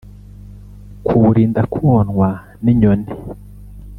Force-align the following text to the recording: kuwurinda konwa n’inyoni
kuwurinda 1.05 1.61
konwa 1.73 2.29
n’inyoni 2.63 3.11